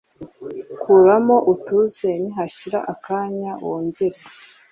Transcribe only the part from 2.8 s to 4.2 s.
akanya wongere,.